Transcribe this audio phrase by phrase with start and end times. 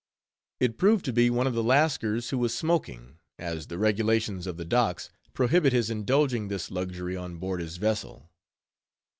[0.59, 4.57] It proved to be one of the Lascars who was smoking, as the regulations of
[4.57, 8.31] the docks prohibit his indulging this luxury on board his vessel.